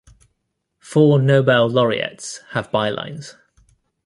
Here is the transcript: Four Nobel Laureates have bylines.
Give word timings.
Four 0.79 1.19
Nobel 1.19 1.69
Laureates 1.69 2.39
have 2.53 2.71
bylines. 2.71 3.35